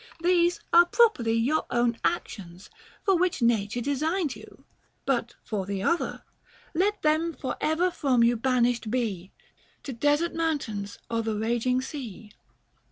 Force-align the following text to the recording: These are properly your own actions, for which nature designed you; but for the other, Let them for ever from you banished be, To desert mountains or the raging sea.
These 0.23 0.59
are 0.73 0.87
properly 0.87 1.33
your 1.35 1.67
own 1.69 1.95
actions, 2.03 2.71
for 3.05 3.15
which 3.19 3.43
nature 3.43 3.81
designed 3.81 4.35
you; 4.35 4.65
but 5.05 5.35
for 5.43 5.67
the 5.67 5.83
other, 5.83 6.23
Let 6.73 7.03
them 7.03 7.33
for 7.35 7.55
ever 7.61 7.91
from 7.91 8.23
you 8.23 8.35
banished 8.35 8.89
be, 8.89 9.31
To 9.83 9.93
desert 9.93 10.33
mountains 10.33 10.97
or 11.11 11.21
the 11.21 11.37
raging 11.37 11.83
sea. 11.83 12.31